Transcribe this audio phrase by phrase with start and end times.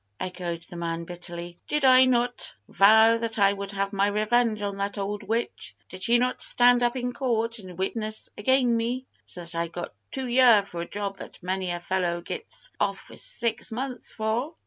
[0.19, 1.59] echoed the man, bitterly.
[1.67, 5.75] "Did I not vow that I would have my revenge on that old witch?
[5.89, 9.93] Did she not stand up in court and witness again' me, so that I got
[10.09, 14.55] two year for a job that many a fellow gits off with six months for?"